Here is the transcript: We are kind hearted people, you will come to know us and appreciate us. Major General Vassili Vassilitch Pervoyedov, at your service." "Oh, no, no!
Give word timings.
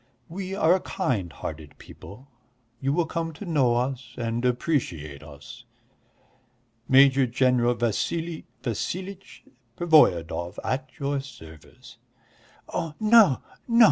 We 0.29 0.55
are 0.55 0.79
kind 0.79 1.31
hearted 1.31 1.77
people, 1.77 2.27
you 2.79 2.91
will 2.91 3.05
come 3.05 3.33
to 3.33 3.45
know 3.45 3.75
us 3.75 4.15
and 4.17 4.43
appreciate 4.43 5.21
us. 5.21 5.63
Major 6.89 7.27
General 7.27 7.75
Vassili 7.75 8.47
Vassilitch 8.63 9.43
Pervoyedov, 9.77 10.57
at 10.63 10.89
your 10.99 11.19
service." 11.21 11.99
"Oh, 12.73 12.95
no, 12.99 13.43
no! 13.67 13.79